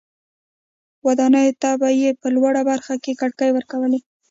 ودانیو 1.07 1.57
ته 1.61 1.69
به 1.79 1.89
یې 2.01 2.09
په 2.21 2.27
لوړه 2.35 2.61
برخه 2.69 2.93
کې 3.03 3.17
کړکۍ 3.21 3.49
ورکولې. 3.53 3.99